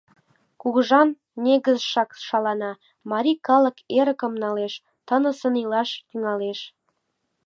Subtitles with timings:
[0.61, 1.09] Кугыжан
[1.43, 2.71] негызшак шалана,
[3.11, 4.73] марий калык эрыкым налеш,
[5.07, 6.59] тынысын илаш тӱҥалеш!